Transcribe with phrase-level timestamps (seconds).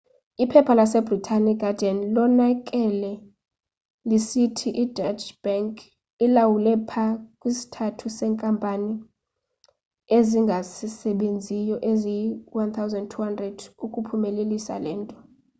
[0.43, 3.11] iphepha lasebritane iguardian linonakale
[4.09, 5.73] lisithi ideutsche bank
[6.25, 7.05] ilawule pha
[7.39, 8.93] kwi sthathu seenkampani
[10.17, 15.15] ezingasebenziyo eziyi 1200 ukuphumelelisa lento